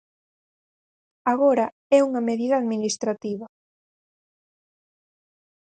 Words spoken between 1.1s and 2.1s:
Agora é